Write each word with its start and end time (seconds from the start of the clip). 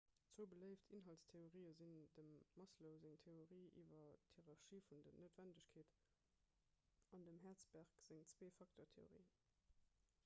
zwou 0.35 0.45
beléift 0.51 0.87
inhaltstheorië 0.95 1.73
sinn 1.79 1.91
dem 2.15 2.31
maslow 2.37 3.03
seng 3.19 3.21
theorie 3.33 3.61
iwwer 3.83 4.17
d'hierarchie 4.33 4.81
vun 4.89 5.05
den 5.09 5.21
noutwennegkeeten 5.21 5.95
an 7.19 7.29
dem 7.31 7.41
hertzberg 7.47 7.97
seng 8.09 8.27
zwee-facteur-theorie 8.35 9.25